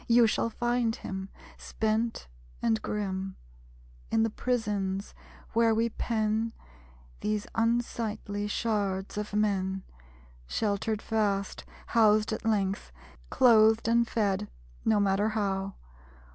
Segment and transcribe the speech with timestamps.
[0.07, 1.29] You shall find him,
[1.59, 2.27] spent
[2.59, 3.35] and grim;
[4.09, 5.13] In the prisons,
[5.53, 6.53] where we pen
[7.19, 9.83] These unsightly shards of men.
[10.47, 12.91] Sheltered fast; Housed at length;
[13.29, 14.49] Clothed and fed,
[14.83, 15.75] no matter how!